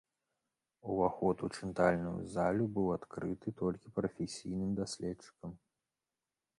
[0.91, 5.51] Уваход у чытальную залу быў адкрыты толькі прафесійным даследчыкам.